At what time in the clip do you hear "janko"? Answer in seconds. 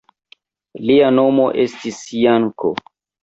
2.23-2.73